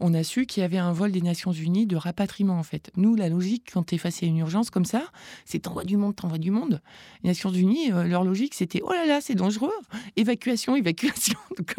on 0.00 0.14
a 0.14 0.22
su 0.22 0.46
qu'il 0.46 0.62
y 0.62 0.64
avait 0.64 0.78
un 0.78 0.92
vol 0.92 1.12
des 1.12 1.20
Nations 1.20 1.52
Unies 1.52 1.86
de 1.86 1.96
rapatriement, 1.96 2.58
en 2.58 2.62
fait. 2.62 2.90
Nous, 2.96 3.14
la 3.14 3.28
logique, 3.28 3.70
quand 3.72 3.84
tu 3.84 3.94
es 3.94 4.26
une 4.26 4.38
urgence 4.38 4.70
comme 4.70 4.84
ça, 4.84 5.04
c'est 5.44 5.60
t'envoies 5.60 5.84
du 5.84 5.96
monde, 5.96 6.16
t'envoies 6.16 6.38
du 6.38 6.50
monde. 6.50 6.80
Les 7.22 7.30
Nations 7.30 7.50
Unies, 7.50 7.92
euh, 7.92 8.04
leur 8.04 8.24
logique, 8.24 8.54
c'était 8.54 8.80
oh 8.82 8.92
là 8.92 9.06
là, 9.06 9.20
c'est 9.20 9.34
dangereux, 9.34 9.72
évacuation, 10.16 10.76
évacuation. 10.76 11.38
donc, 11.56 11.76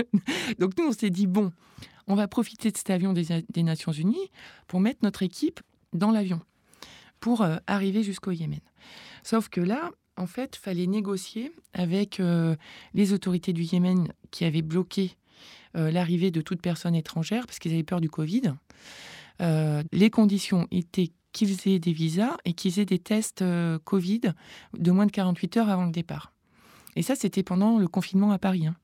donc, 0.59 0.77
nous, 0.77 0.88
on 0.88 0.91
s'est 0.91 1.09
dit 1.09 1.27
bon, 1.27 1.51
on 2.07 2.15
va 2.15 2.27
profiter 2.27 2.71
de 2.71 2.77
cet 2.77 2.89
avion 2.89 3.13
des, 3.13 3.63
Nations 3.63 3.91
Unies 3.91 4.29
pour 4.68 4.79
mettre 4.79 5.00
notre 5.03 5.23
équipe 5.23 5.59
dans 5.94 6.11
l'avion 6.11 6.41
pour 7.19 7.41
euh, 7.41 7.57
arriver 7.68 8.03
jusqu'au 8.03 8.31
Yémen. 8.31 8.59
Sauf 9.23 9.50
que 9.50 9.61
là, 9.61 9.91
en 10.18 10.27
fait, 10.27 10.56
fallait 10.56 10.88
négocier 10.88 11.51
avec 11.73 12.19
euh, 12.19 12.56
les 12.94 13.13
autorités 13.13 13.53
du 13.53 13.63
Yémen 13.63 14.07
qui 14.31 14.45
avaient 14.45 14.61
bloqué 14.61 15.11
euh, 15.11 15.25
l'arrivée 15.73 16.31
de 16.31 16.41
toute 16.41 16.61
personne 16.61 16.95
étrangère 16.95 17.45
parce 17.45 17.59
qu'ils 17.59 17.73
avaient 17.73 17.83
peur 17.83 18.01
du 18.01 18.09
Covid. 18.09 18.54
les 19.39 20.09
conditions 20.09 20.68
étaient 20.71 21.11
qu'ils 21.33 21.68
aient 21.68 21.80
des 21.80 21.92
visas 21.92 22.37
et 22.45 22.54
qu'ils 22.54 22.80
aient 22.80 22.85
des 22.85 22.99
tests 22.99 23.44
Covid 23.83 24.21
de 24.77 24.92
moins 24.92 25.06
de 25.06 25.11
48 25.11 25.57
heures 25.57 25.69
avant 25.69 25.85
le 25.85 25.92
départ. 25.92 26.31
Et 26.95 27.01
ça, 27.01 27.15
c'était 27.15 27.44
pendant 27.44 27.77
le 27.77 27.87
confinement 27.87 28.31
à 28.31 28.39
Paris. 28.39 28.68
Hein. 28.68 28.75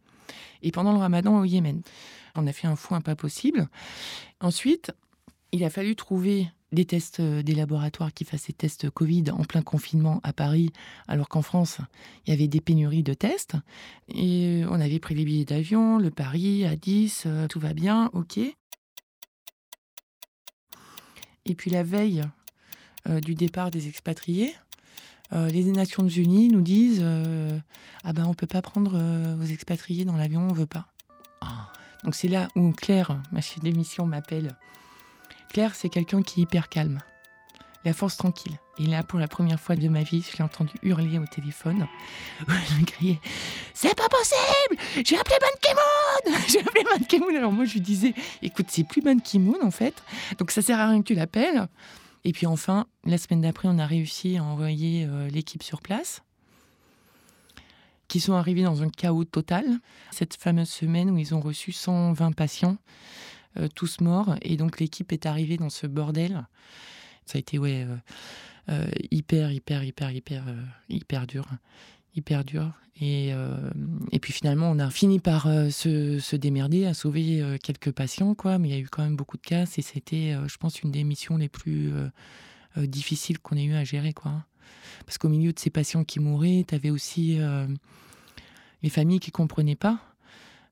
Et 0.62 0.72
pendant 0.72 0.92
le 0.92 1.00
ramadan 1.00 1.40
au 1.40 1.46
Yémen. 1.46 1.82
On 2.36 2.48
a 2.48 2.54
fait 2.54 2.68
un 2.68 2.76
fou 2.76 2.96
un 2.96 3.02
pas 3.02 3.16
possible. 3.16 3.68
Ensuite, 4.40 4.92
il 5.52 5.64
a 5.64 5.70
fallu 5.70 5.96
trouver 5.96 6.48
des 6.72 6.86
tests 6.86 7.20
euh, 7.20 7.44
des 7.44 7.54
laboratoires 7.54 8.14
qui 8.14 8.24
fassent 8.24 8.48
des 8.48 8.54
tests 8.54 8.90
Covid 8.90 9.26
en 9.32 9.44
plein 9.44 9.62
confinement 9.62 10.22
à 10.24 10.34
Paris, 10.34 10.72
alors 11.08 11.28
qu'en 11.28 11.42
France, 11.42 11.80
il 12.26 12.32
y 12.32 12.34
avait 12.34 12.48
des 12.48 12.62
pénuries 12.62 13.04
de 13.04 13.14
tests. 13.14 13.56
Et 14.08 14.64
on 14.70 14.80
avait 14.80 15.00
pris 15.00 15.16
les 15.16 15.26
billets 15.26 15.46
d'avion, 15.46 15.98
le 15.98 16.12
Paris 16.12 16.66
à 16.66 16.76
10, 16.76 17.24
euh, 17.26 17.48
tout 17.48 17.60
va 17.60 17.74
bien, 17.74 18.10
ok. 18.14 18.40
Et 21.46 21.56
puis 21.56 21.72
la 21.72 21.84
veille 21.84 22.24
euh, 23.10 23.20
du 23.20 23.36
départ 23.36 23.72
des 23.72 23.88
expatriés, 23.88 24.54
les 25.34 25.64
Nations 25.64 26.10
Unies 26.10 26.50
nous 26.50 26.60
disent 26.60 27.06
Ah 28.04 28.12
ben 28.12 28.26
on 28.26 28.34
peut 28.34 28.48
pas 28.48 28.62
prendre 28.62 29.00
vos 29.38 29.46
expatriés 29.46 30.04
dans 30.04 30.18
l'avion, 30.18 30.42
on 30.42 30.52
veut 30.52 30.66
pas. 30.66 30.88
Ah. 31.40 31.72
Donc 32.04 32.16
c'est 32.16 32.28
là 32.28 32.50
où 32.58 32.74
Claire, 32.74 33.18
ma 33.32 33.40
chef 33.40 33.62
d'émission, 33.62 34.06
m'appelle 34.06 34.58
Claire, 35.52 35.76
c'est 35.76 35.90
quelqu'un 35.90 36.24
qui 36.24 36.40
est 36.40 36.44
hyper 36.44 36.70
calme. 36.70 37.00
La 37.84 37.92
force 37.94 38.16
tranquille. 38.16 38.58
Et 38.78 38.86
là, 38.86 39.04
pour 39.04 39.20
la 39.20 39.28
première 39.28 39.60
fois 39.60 39.76
de 39.76 39.86
ma 39.90 40.02
vie, 40.02 40.26
je 40.32 40.38
l'ai 40.38 40.44
entendu 40.44 40.72
hurler 40.82 41.20
au 41.20 41.26
téléphone. 41.26 41.88
je 42.48 42.86
criais 42.86 43.20
C'est 43.74 43.94
pas 43.94 44.08
possible 44.08 44.82
J'ai 45.06 45.18
appelé 45.18 45.36
Ban 45.42 45.60
Ki-moon 45.62 46.38
J'ai 46.48 46.60
appelé 46.60 46.84
Ban 46.86 47.04
Ki-moon. 47.06 47.36
Alors 47.36 47.52
moi, 47.52 47.66
je 47.66 47.74
lui 47.74 47.82
disais 47.82 48.14
Écoute, 48.42 48.68
c'est 48.70 48.86
plus 48.86 49.02
Ban 49.02 49.18
Ki-moon 49.18 49.58
en 49.62 49.72
fait. 49.72 50.02
Donc 50.38 50.52
ça 50.52 50.62
sert 50.62 50.80
à 50.80 50.88
rien 50.88 51.02
que 51.02 51.08
tu 51.08 51.16
l'appelles. 51.16 51.68
Et 52.24 52.32
puis 52.32 52.46
enfin, 52.46 52.86
la 53.04 53.18
semaine 53.18 53.42
d'après, 53.42 53.68
on 53.68 53.78
a 53.78 53.86
réussi 53.86 54.38
à 54.38 54.44
envoyer 54.44 55.06
euh, 55.06 55.28
l'équipe 55.28 55.64
sur 55.64 55.82
place 55.82 56.22
qui 58.08 58.20
sont 58.20 58.34
arrivés 58.34 58.64
dans 58.64 58.84
un 58.84 58.90
chaos 58.90 59.26
total. 59.26 59.66
Cette 60.12 60.36
fameuse 60.36 60.70
semaine 60.70 61.10
où 61.10 61.18
ils 61.18 61.34
ont 61.34 61.40
reçu 61.40 61.72
120 61.72 62.32
patients 62.34 62.78
euh, 63.58 63.68
tous 63.74 64.02
morts. 64.02 64.36
Et 64.42 64.58
donc 64.58 64.80
l'équipe 64.80 65.12
est 65.12 65.26
arrivée 65.26 65.58
dans 65.58 65.70
ce 65.70 65.88
bordel. 65.88 66.48
Ça 67.26 67.38
a 67.38 67.40
été 67.40 67.58
ouais, 67.58 67.86
euh, 68.70 68.88
hyper, 69.12 69.52
hyper, 69.52 69.84
hyper, 69.84 70.12
hyper, 70.12 70.44
hyper 70.90 71.28
dur 71.28 71.46
hyper 72.14 72.44
dur. 72.44 72.74
Et, 73.00 73.30
et 74.12 74.20
puis 74.20 74.34
finalement, 74.34 74.70
on 74.70 74.78
a 74.78 74.90
fini 74.90 75.20
par 75.20 75.44
se, 75.72 76.20
se, 76.20 76.36
démerder, 76.36 76.86
à 76.86 76.94
sauver 76.94 77.58
quelques 77.64 77.92
patients, 77.92 78.36
quoi. 78.36 78.60
Mais 78.60 78.68
il 78.68 78.72
y 78.74 78.76
a 78.76 78.80
eu 78.80 78.90
quand 78.90 79.02
même 79.02 79.16
beaucoup 79.16 79.38
de 79.38 79.42
cas 79.42 79.64
et 79.64 79.82
c'était, 79.82 80.36
je 80.46 80.58
pense, 80.58 80.82
une 80.82 80.92
des 80.92 81.06
missions 81.06 81.38
les 81.38 81.48
plus 81.48 81.94
difficiles 82.76 83.40
qu'on 83.40 83.56
ait 83.56 83.64
eu 83.64 83.76
à 83.76 83.86
gérer, 83.86 84.12
quoi. 84.12 84.46
Parce 85.06 85.18
qu'au 85.18 85.30
milieu 85.30 85.54
de 85.54 85.60
ces 85.60 85.70
patients 85.70 86.04
qui 86.04 86.20
mouraient, 86.20 86.66
tu 86.68 86.76
avais 86.76 86.90
aussi 86.90 87.40
les 88.84 88.90
familles 88.90 89.22
qui 89.22 89.32
comprenaient 89.32 89.78
pas. 89.78 90.02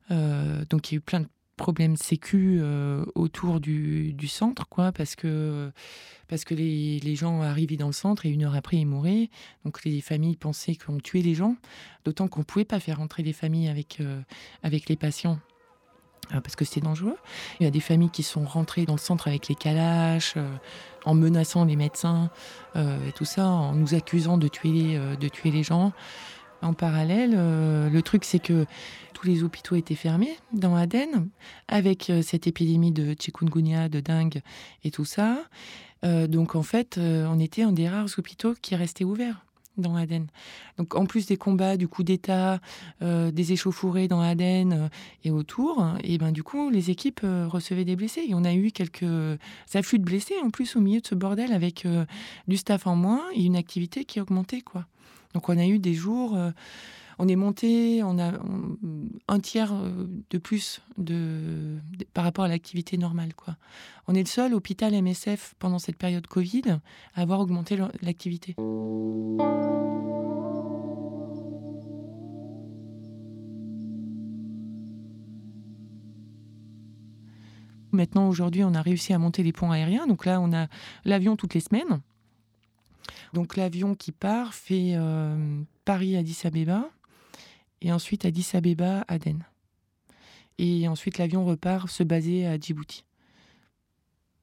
donc 0.10 0.92
il 0.92 0.96
y 0.96 0.96
a 0.96 0.98
eu 0.98 1.02
plein 1.02 1.22
de 1.22 1.28
problème 1.60 1.98
sécu 1.98 2.58
euh, 2.62 3.04
autour 3.16 3.60
du, 3.60 4.16
centre, 4.28 4.68
quoi, 4.70 4.92
parce 4.92 5.16
que, 5.16 5.72
parce 6.28 6.46
que 6.46 6.56
les, 6.56 7.00
les, 7.00 7.16
gens 7.16 7.42
arrivaient 7.42 7.76
dans 7.76 7.88
le 7.88 7.94
centre 7.94 8.26
et 8.26 8.30
une 8.30 8.46
heure 8.46 8.56
après 8.56 8.78
ils 8.78 8.86
mouraient. 8.86 9.30
Donc 9.66 9.84
les 9.84 10.00
familles 10.00 10.38
pensaient 10.38 10.76
qu'on 10.76 10.98
tuait 11.00 11.22
les 11.22 11.36
gens, 11.36 11.58
d'autant 12.06 12.28
qu'on 12.28 12.40
ne 12.40 12.46
pouvait 12.46 12.66
pas 12.66 12.80
faire 12.80 12.98
rentrer 12.98 13.24
les 13.24 13.34
familles 13.34 13.68
avec, 13.68 14.00
euh, 14.00 14.22
avec 14.64 14.88
les 14.88 14.96
patients. 14.96 15.38
Euh, 16.34 16.40
parce 16.40 16.56
que 16.56 16.64
c'était 16.64 16.82
dangereux. 16.82 17.18
Il 17.60 17.66
y 17.66 17.68
a 17.68 17.72
des 17.72 17.82
familles 17.82 18.12
qui 18.12 18.24
sont 18.24 18.46
rentrées 18.46 18.86
dans 18.86 18.94
le 18.94 19.00
centre 19.00 19.28
avec 19.28 19.50
les 19.50 19.56
calaches, 19.56 20.36
en 21.04 21.14
menaçant 21.14 21.66
les 21.66 21.76
médecins 21.76 22.32
tout 23.16 23.26
ça, 23.26 23.48
en 23.48 23.74
nous 23.74 23.96
accusant 23.96 24.38
de 24.38 24.48
tuer, 24.48 24.98
de 25.20 25.28
tuer 25.28 25.52
les 25.52 25.64
gens. 25.64 25.92
En 26.62 26.74
parallèle, 26.74 27.36
euh, 27.38 27.90
le 27.90 28.02
truc, 28.02 28.26
c'est 28.26 28.40
que 28.40 28.66
tous 29.14 29.26
les 29.26 29.44
hôpitaux 29.44 29.76
étaient 29.76 29.96
fermés 29.96 30.38
dans 30.52 30.76
Aden, 30.76 31.30
avec 31.68 32.10
euh, 32.10 32.22
cette 32.22 32.48
épidémie 32.48 32.92
de 32.92 33.16
chikungunya, 33.18 33.88
de 33.88 34.02
dengue 34.02 34.42
et 34.84 34.92
tout 34.92 35.06
ça. 35.06 35.40
Euh, 36.04 36.28
donc, 36.28 36.56
en 36.56 36.64
fait, 36.64 36.98
on 37.00 37.40
était 37.40 37.64
un 37.64 37.72
des 37.72 37.88
rares 37.88 38.10
hôpitaux 38.18 38.56
qui 38.62 38.76
restait 38.76 39.06
ouvert 39.06 39.46
dans 39.78 39.96
Aden. 39.96 40.28
Donc, 40.78 40.96
en 40.96 41.06
plus 41.06 41.28
des 41.28 41.38
combats, 41.38 41.78
du 41.78 41.88
coup 41.88 42.04
d'État, 42.04 42.60
des 43.02 43.54
échauffourées 43.54 44.10
dans 44.10 44.20
Aden 44.20 44.90
et 45.24 45.32
autour, 45.32 45.86
et 46.04 46.18
ben 46.18 46.34
du 46.34 46.44
coup, 46.44 46.70
les 46.70 46.90
équipes 46.90 47.22
recevaient 47.24 47.86
des 47.86 47.96
blessés. 47.96 48.26
Et 48.28 48.36
on 48.36 48.44
a 48.44 48.54
eu 48.54 48.72
quelques 48.72 49.40
afflux 49.74 50.00
de 50.00 50.04
blessés 50.04 50.36
en 50.44 50.50
plus 50.50 50.76
au 50.76 50.82
milieu 50.82 51.00
de 51.00 51.08
ce 51.08 51.16
bordel 51.16 51.54
avec 51.54 51.88
du 52.50 52.58
staff 52.58 52.88
en 52.88 52.98
moins 52.98 53.24
et 53.34 53.46
une 53.46 53.56
activité 53.56 54.04
qui 54.04 54.20
augmentait, 54.20 54.62
quoi. 54.62 54.86
Donc 55.34 55.50
on 55.50 55.58
a 55.58 55.66
eu 55.66 55.80
des 55.80 55.94
jours, 55.94 56.36
euh, 56.36 56.52
on 57.20 57.28
est 57.28 57.36
monté, 57.36 58.02
on 58.04 58.18
a 58.18 58.32
un 59.28 59.40
tiers 59.40 59.74
euh, 59.74 60.08
de 60.30 60.38
plus 60.38 60.82
par 62.14 62.24
rapport 62.24 62.46
à 62.46 62.48
l'activité 62.48 62.98
normale. 62.98 63.32
On 64.08 64.16
est 64.16 64.22
le 64.22 64.26
seul 64.26 64.54
hôpital 64.54 64.94
MSF 64.94 65.54
pendant 65.60 65.80
cette 65.80 65.98
période 65.98 66.26
Covid 66.28 66.80
à 67.16 67.22
avoir 67.22 67.40
augmenté 67.40 67.78
l'activité. 68.02 68.56
Maintenant, 77.92 78.30
aujourd'hui, 78.30 78.64
on 78.64 78.74
a 78.76 78.82
réussi 78.82 79.14
à 79.14 79.20
monter 79.20 79.44
les 79.44 79.52
ponts 79.52 79.72
aériens. 79.72 80.08
Donc 80.08 80.26
là, 80.26 80.40
on 80.40 80.54
a 80.54 80.68
l'avion 81.06 81.36
toutes 81.36 81.54
les 81.54 81.60
semaines. 81.60 82.02
Donc 83.34 83.56
l'avion 83.56 83.96
qui 83.96 84.12
part 84.12 84.54
fait 84.54 84.94
euh, 84.96 85.62
Paris-Addis 85.86 86.42
Abeba 86.44 86.90
et 87.82 87.92
ensuite 87.92 88.26
Addis 88.26 88.50
Abeba 88.54 89.06
Aden. 89.08 89.44
Et 90.58 90.88
ensuite 90.88 91.18
l'avion 91.18 91.46
repart 91.46 91.90
se 91.90 92.04
baser 92.04 92.46
à 92.46 92.60
Djibouti. 92.60 93.06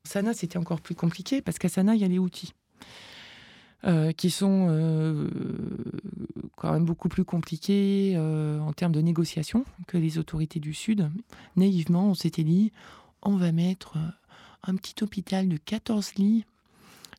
Sana, 0.05 0.33
c'était 0.33 0.57
encore 0.57 0.81
plus 0.81 0.95
compliqué 0.95 1.43
parce 1.43 1.59
qu'à 1.59 1.69
Sana, 1.69 1.95
il 1.95 2.01
y 2.01 2.05
a 2.05 2.09
les 2.09 2.19
outils. 2.19 2.55
Euh, 3.85 4.11
qui 4.13 4.31
sont 4.31 4.69
euh, 4.71 5.29
quand 6.57 6.73
même 6.73 6.87
beaucoup 6.87 7.11
plus 7.11 7.25
compliqués 7.25 8.17
en 8.19 8.73
termes 8.73 8.93
de 8.93 9.03
négociation 9.03 9.65
que 9.87 9.99
les 9.99 10.19
autorités 10.19 10.61
du 10.61 10.73
Sud. 10.73 11.11
Naïvement, 11.57 12.07
on 12.09 12.15
s'était 12.15 12.43
dit, 12.43 12.73
on 13.23 13.37
va 13.37 13.53
mettre 13.53 13.99
un 14.63 14.75
petit 14.77 15.05
hôpital 15.05 15.49
de 15.49 15.59
14 15.59 16.15
lits 16.15 16.45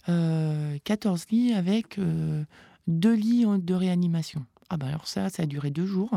14 0.07 0.09
euh, 0.09 1.25
lits 1.35 1.53
avec 1.53 1.99
euh, 1.99 2.45
deux 2.87 3.13
lits 3.13 3.45
de 3.45 3.73
réanimation. 3.73 4.45
Ah 4.69 4.77
bah 4.77 4.87
alors 4.87 5.07
ça, 5.07 5.29
ça 5.29 5.43
a 5.43 5.45
duré 5.45 5.69
deux 5.69 5.85
jours. 5.85 6.11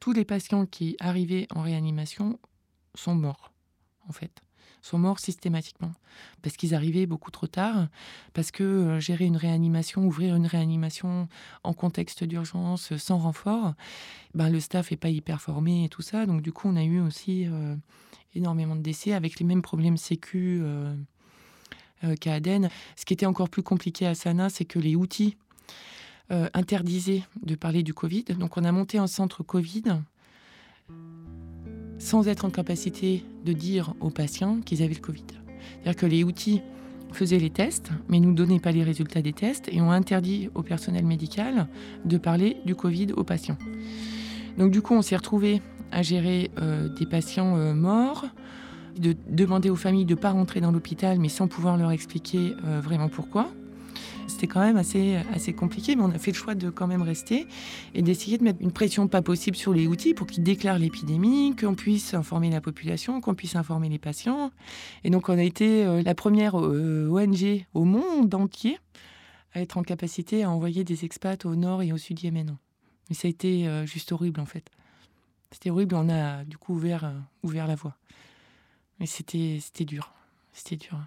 Tous 0.00 0.12
les 0.12 0.24
patients 0.24 0.66
qui 0.66 0.96
arrivaient 0.98 1.46
en 1.54 1.62
réanimation 1.62 2.38
sont 2.94 3.14
morts, 3.14 3.52
en 4.08 4.12
fait 4.12 4.42
sont 4.82 4.96
morts 4.96 5.18
systématiquement 5.18 5.92
parce 6.40 6.56
qu'ils 6.56 6.74
arrivaient 6.74 7.04
beaucoup 7.04 7.30
trop 7.30 7.46
tard, 7.46 7.88
parce 8.32 8.50
que 8.50 8.64
euh, 8.64 8.98
gérer 8.98 9.26
une 9.26 9.36
réanimation, 9.36 10.06
ouvrir 10.06 10.34
une 10.34 10.46
réanimation 10.46 11.28
en 11.64 11.74
contexte 11.74 12.24
d'urgence 12.24 12.96
sans 12.96 13.18
renfort, 13.18 13.74
ben 14.32 14.48
le 14.48 14.58
staff 14.58 14.90
est 14.90 14.96
pas 14.96 15.10
hyper 15.10 15.42
formé 15.42 15.84
et 15.84 15.90
tout 15.90 16.00
ça, 16.00 16.24
donc 16.24 16.40
du 16.40 16.50
coup 16.50 16.66
on 16.66 16.76
a 16.76 16.82
eu 16.82 16.98
aussi 16.98 17.46
énormément 18.34 18.74
de 18.74 18.80
décès 18.80 19.12
avec 19.12 19.38
les 19.38 19.44
mêmes 19.44 19.60
problèmes 19.60 19.98
sécu 19.98 20.62
qu'à 22.20 22.34
Aden. 22.34 22.68
Ce 22.96 23.04
qui 23.04 23.14
était 23.14 23.26
encore 23.26 23.48
plus 23.48 23.62
compliqué 23.62 24.06
à 24.06 24.14
Sana, 24.14 24.50
c'est 24.50 24.64
que 24.64 24.78
les 24.78 24.96
outils 24.96 25.36
euh, 26.32 26.48
interdisaient 26.54 27.24
de 27.42 27.56
parler 27.56 27.82
du 27.82 27.92
Covid. 27.92 28.22
Donc 28.38 28.56
on 28.56 28.62
a 28.62 28.70
monté 28.70 28.98
un 28.98 29.08
centre 29.08 29.42
Covid 29.42 29.82
sans 31.98 32.28
être 32.28 32.44
en 32.44 32.50
capacité 32.50 33.24
de 33.44 33.52
dire 33.52 33.94
aux 33.98 34.10
patients 34.10 34.60
qu'ils 34.60 34.84
avaient 34.84 34.94
le 34.94 35.00
Covid. 35.00 35.24
C'est-à-dire 35.82 35.96
que 35.96 36.06
les 36.06 36.22
outils 36.22 36.62
faisaient 37.10 37.40
les 37.40 37.50
tests, 37.50 37.90
mais 38.08 38.20
ne 38.20 38.26
nous 38.26 38.34
donnaient 38.34 38.60
pas 38.60 38.70
les 38.70 38.84
résultats 38.84 39.22
des 39.22 39.32
tests 39.32 39.68
et 39.72 39.80
ont 39.80 39.90
interdit 39.90 40.50
au 40.54 40.62
personnel 40.62 41.04
médical 41.04 41.66
de 42.04 42.16
parler 42.16 42.58
du 42.64 42.76
Covid 42.76 43.08
aux 43.16 43.24
patients. 43.24 43.58
Donc 44.56 44.70
du 44.70 44.82
coup, 44.82 44.94
on 44.94 45.02
s'est 45.02 45.16
retrouvé 45.16 45.60
à 45.90 46.02
gérer 46.02 46.52
euh, 46.60 46.88
des 46.90 47.06
patients 47.06 47.74
morts, 47.74 48.26
de 49.00 49.16
demander 49.28 49.70
aux 49.70 49.76
familles 49.76 50.04
de 50.04 50.14
ne 50.14 50.20
pas 50.20 50.30
rentrer 50.30 50.60
dans 50.60 50.70
l'hôpital, 50.70 51.18
mais 51.18 51.30
sans 51.30 51.48
pouvoir 51.48 51.76
leur 51.76 51.90
expliquer 51.90 52.54
euh, 52.64 52.80
vraiment 52.80 53.08
pourquoi. 53.08 53.50
C'était 54.28 54.46
quand 54.46 54.60
même 54.60 54.76
assez, 54.76 55.16
assez 55.34 55.52
compliqué, 55.52 55.96
mais 55.96 56.02
on 56.02 56.10
a 56.10 56.18
fait 56.18 56.30
le 56.30 56.36
choix 56.36 56.54
de 56.54 56.70
quand 56.70 56.86
même 56.86 57.02
rester 57.02 57.48
et 57.94 58.02
d'essayer 58.02 58.38
de 58.38 58.44
mettre 58.44 58.60
une 58.62 58.70
pression 58.70 59.08
pas 59.08 59.22
possible 59.22 59.56
sur 59.56 59.72
les 59.72 59.88
outils 59.88 60.14
pour 60.14 60.26
qu'ils 60.26 60.44
déclarent 60.44 60.78
l'épidémie, 60.78 61.56
qu'on 61.56 61.74
puisse 61.74 62.14
informer 62.14 62.48
la 62.50 62.60
population, 62.60 63.20
qu'on 63.20 63.34
puisse 63.34 63.56
informer 63.56 63.88
les 63.88 63.98
patients. 63.98 64.52
Et 65.02 65.10
donc 65.10 65.28
on 65.28 65.36
a 65.36 65.42
été 65.42 65.84
euh, 65.84 66.02
la 66.02 66.14
première 66.14 66.60
euh, 66.60 67.08
ONG 67.10 67.64
au 67.74 67.84
monde 67.84 68.32
entier 68.34 68.78
à 69.52 69.62
être 69.62 69.78
en 69.78 69.82
capacité 69.82 70.44
à 70.44 70.50
envoyer 70.50 70.84
des 70.84 71.04
expats 71.04 71.44
au 71.44 71.56
nord 71.56 71.82
et 71.82 71.92
au 71.92 71.98
sud 71.98 72.22
Yémen. 72.22 72.56
Mais 73.08 73.16
ça 73.16 73.26
a 73.26 73.30
été 73.30 73.68
juste 73.84 74.12
horrible 74.12 74.38
en 74.40 74.46
fait. 74.46 74.70
C'était 75.50 75.70
horrible, 75.70 75.96
on 75.96 76.08
a 76.08 76.44
du 76.44 76.56
coup 76.56 76.74
ouvert, 76.74 77.12
ouvert 77.42 77.66
la 77.66 77.74
voie. 77.74 77.96
Mais 79.00 79.06
c'était, 79.06 79.58
c'était 79.60 79.86
dur. 79.86 80.12
C'était 80.52 80.76
dur. 80.76 80.98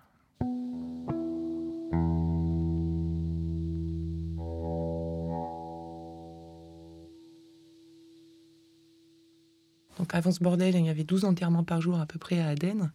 Donc 9.99 10.15
avant 10.15 10.31
ce 10.31 10.43
bordel, 10.43 10.75
il 10.75 10.85
y 10.85 10.89
avait 10.89 11.03
12 11.03 11.23
enterrements 11.23 11.63
par 11.63 11.79
jour 11.79 11.99
à 11.99 12.05
peu 12.05 12.19
près 12.19 12.41
à 12.41 12.49
Aden. 12.49 12.91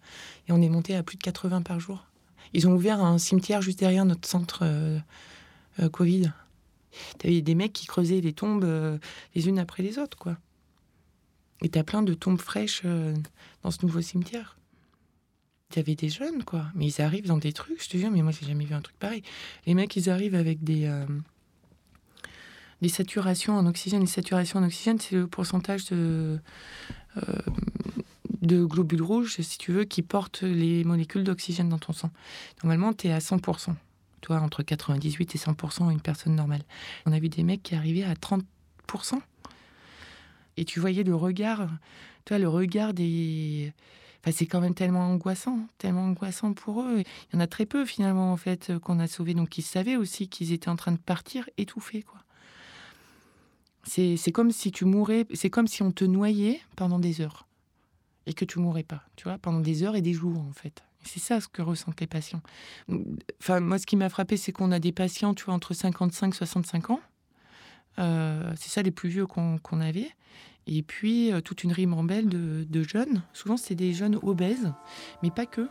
Et 0.48 0.52
on 0.52 0.60
est 0.60 0.68
monté 0.68 0.96
à 0.96 1.02
plus 1.02 1.16
de 1.16 1.22
80 1.22 1.62
par 1.62 1.78
jour. 1.78 2.04
Ils 2.52 2.66
ont 2.66 2.74
ouvert 2.74 3.02
un 3.02 3.18
cimetière 3.18 3.62
juste 3.62 3.78
derrière 3.78 4.04
notre 4.04 4.28
centre 4.28 4.60
euh, 4.62 4.98
euh, 5.80 5.88
Covid. 5.88 6.32
Tu 7.18 7.26
avais 7.26 7.40
des 7.40 7.54
mecs 7.54 7.72
qui 7.72 7.86
creusaient 7.86 8.20
les 8.20 8.32
tombes 8.32 8.64
euh, 8.64 8.98
les 9.34 9.48
unes 9.48 9.58
après 9.58 9.82
les 9.82 9.98
autres, 9.98 10.18
quoi. 10.18 10.36
Et 11.62 11.68
t'as 11.68 11.82
plein 11.82 12.02
de 12.02 12.14
tombes 12.14 12.40
fraîches 12.40 12.82
dans 13.62 13.70
ce 13.70 13.84
nouveau 13.84 14.00
cimetière. 14.00 14.57
Il 15.70 15.76
y 15.76 15.78
avait 15.80 15.94
des 15.96 16.08
jeunes, 16.08 16.44
quoi. 16.44 16.64
Mais 16.74 16.86
ils 16.86 17.02
arrivent 17.02 17.26
dans 17.26 17.36
des 17.36 17.52
trucs, 17.52 17.82
je 17.82 17.90
te 17.90 17.98
jure, 17.98 18.10
mais 18.10 18.22
moi, 18.22 18.32
j'ai 18.32 18.46
jamais 18.46 18.64
vu 18.64 18.74
un 18.74 18.80
truc 18.80 18.98
pareil. 18.98 19.22
Les 19.66 19.74
mecs, 19.74 19.94
ils 19.96 20.08
arrivent 20.08 20.34
avec 20.34 20.64
des, 20.64 20.86
euh, 20.86 21.04
des 22.80 22.88
saturations 22.88 23.54
en 23.54 23.66
oxygène. 23.66 24.00
Les 24.00 24.06
saturations 24.06 24.60
en 24.60 24.64
oxygène, 24.64 24.98
c'est 24.98 25.14
le 25.14 25.26
pourcentage 25.26 25.84
de, 25.90 26.38
euh, 27.18 27.22
de 28.40 28.64
globules 28.64 29.02
rouges, 29.02 29.40
si 29.40 29.58
tu 29.58 29.72
veux, 29.72 29.84
qui 29.84 30.00
portent 30.00 30.42
les 30.42 30.84
molécules 30.84 31.22
d'oxygène 31.22 31.68
dans 31.68 31.78
ton 31.78 31.92
sang. 31.92 32.10
Normalement, 32.62 32.94
tu 32.94 33.08
es 33.08 33.12
à 33.12 33.20
100%. 33.20 33.76
Toi, 34.22 34.40
entre 34.40 34.62
98 34.62 35.34
et 35.34 35.38
100%, 35.38 35.90
une 35.90 36.00
personne 36.00 36.34
normale. 36.34 36.62
On 37.04 37.12
a 37.12 37.18
vu 37.18 37.28
des 37.28 37.42
mecs 37.42 37.62
qui 37.62 37.74
arrivaient 37.74 38.04
à 38.04 38.14
30%. 38.14 39.20
Et 40.56 40.64
tu 40.64 40.80
voyais 40.80 41.04
le 41.04 41.14
regard, 41.14 41.68
toi, 42.24 42.38
le 42.38 42.48
regard 42.48 42.94
des 42.94 43.72
c'est 44.32 44.46
quand 44.46 44.60
même 44.60 44.74
tellement 44.74 45.10
angoissant, 45.10 45.58
tellement 45.78 46.04
angoissant 46.04 46.52
pour 46.52 46.82
eux. 46.82 47.00
Il 47.00 47.34
y 47.34 47.36
en 47.36 47.40
a 47.40 47.46
très 47.46 47.66
peu 47.66 47.84
finalement 47.84 48.32
en 48.32 48.36
fait 48.36 48.70
euh, 48.70 48.78
qu'on 48.78 48.98
a 48.98 49.06
sauvés, 49.06 49.34
donc 49.34 49.58
ils 49.58 49.62
savaient 49.62 49.96
aussi 49.96 50.28
qu'ils 50.28 50.52
étaient 50.52 50.68
en 50.68 50.76
train 50.76 50.92
de 50.92 50.98
partir 50.98 51.48
étouffés 51.56 52.02
quoi. 52.02 52.20
C'est 53.84 54.32
comme 54.32 54.50
si 54.50 54.70
tu 54.70 54.84
mourais, 54.84 55.26
c'est 55.32 55.48
comme 55.48 55.66
si 55.66 55.82
on 55.82 55.92
te 55.92 56.04
noyait 56.04 56.60
pendant 56.76 56.98
des 56.98 57.22
heures 57.22 57.46
et 58.26 58.34
que 58.34 58.44
tu 58.44 58.58
mourrais 58.58 58.82
pas, 58.82 59.02
tu 59.16 59.24
vois, 59.24 59.38
pendant 59.38 59.60
des 59.60 59.82
heures 59.82 59.96
et 59.96 60.02
des 60.02 60.12
jours 60.12 60.38
en 60.40 60.52
fait. 60.52 60.84
C'est 61.04 61.20
ça 61.20 61.40
ce 61.40 61.48
que 61.48 61.62
ressentent 61.62 62.00
les 62.00 62.06
patients. 62.06 62.42
Enfin, 63.40 63.60
moi, 63.60 63.78
ce 63.78 63.86
qui 63.86 63.96
m'a 63.96 64.10
frappé, 64.10 64.36
c'est 64.36 64.52
qu'on 64.52 64.72
a 64.72 64.78
des 64.78 64.92
patients, 64.92 65.32
tu 65.32 65.44
vois, 65.44 65.54
entre 65.54 65.72
55 65.72 66.34
et 66.34 66.36
65 66.36 66.90
ans. 66.90 67.00
Euh, 67.98 68.52
c'est 68.56 68.68
ça 68.68 68.82
les 68.82 68.90
plus 68.90 69.08
vieux 69.08 69.26
qu'on 69.26 69.58
avait. 69.80 70.10
Et 70.68 70.82
puis, 70.82 71.32
euh, 71.32 71.40
toute 71.40 71.64
une 71.64 71.72
ribambelle 71.72 72.28
de, 72.28 72.64
de 72.68 72.82
jeunes. 72.82 73.22
Souvent, 73.32 73.56
c'est 73.56 73.74
des 73.74 73.92
jeunes 73.92 74.18
obèses, 74.22 74.72
mais 75.22 75.30
pas 75.30 75.46
que. 75.46 75.68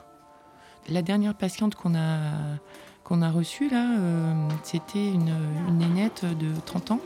La 0.89 1.01
dernière 1.01 1.35
patiente 1.35 1.75
qu'on 1.75 1.95
a, 1.95 2.57
a 3.09 3.31
reçue, 3.31 3.69
là, 3.69 3.97
euh, 3.97 4.49
c'était 4.63 5.07
une, 5.07 5.33
une 5.67 5.77
nénette 5.77 6.25
de 6.25 6.51
30 6.65 6.91
ans 6.91 7.01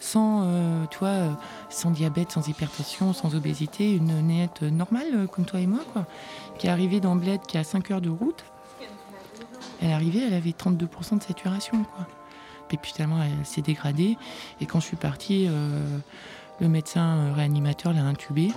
sans, 0.00 0.42
euh, 0.44 1.32
sans 1.70 1.90
diabète, 1.90 2.32
sans 2.32 2.46
hypertension, 2.48 3.12
sans 3.12 3.34
obésité, 3.34 3.94
une 3.94 4.26
néette 4.26 4.62
normale 4.62 5.06
euh, 5.14 5.26
comme 5.26 5.44
toi 5.44 5.60
et 5.60 5.66
moi, 5.66 5.80
quoi, 5.92 6.06
qui 6.58 6.66
est 6.66 6.70
arrivée 6.70 7.00
dans 7.00 7.16
Bled, 7.16 7.40
qui 7.42 7.58
a 7.58 7.64
5 7.64 7.90
heures 7.90 8.00
de 8.00 8.10
route. 8.10 8.44
Elle 9.80 9.90
est 9.90 9.92
arrivée, 9.92 10.20
elle 10.26 10.34
avait 10.34 10.50
32% 10.50 11.18
de 11.18 11.22
saturation, 11.22 11.84
quoi. 11.84 12.06
Et 12.70 12.76
puis 12.76 12.92
finalement, 12.92 13.22
elle 13.22 13.46
s'est 13.46 13.62
dégradée. 13.62 14.18
Et 14.60 14.66
quand 14.66 14.78
je 14.80 14.86
suis 14.86 14.96
partie, 14.96 15.48
le 16.60 16.68
médecin 16.68 17.32
réanimateur 17.34 17.92
l'a 17.92 18.02
intubée, 18.04 18.52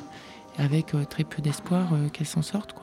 avec 0.57 0.93
très 1.09 1.23
peu 1.23 1.41
d'espoir 1.41 1.89
qu'elle 2.13 2.27
s'en 2.27 2.41
sorte. 2.41 2.75